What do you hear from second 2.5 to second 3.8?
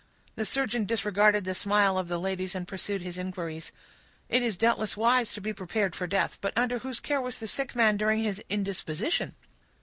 and pursued his inquiries.